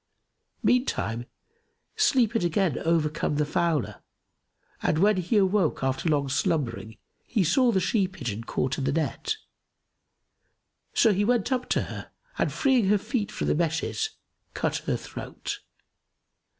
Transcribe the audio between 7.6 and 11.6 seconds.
the she pigeon caught in the net; so he went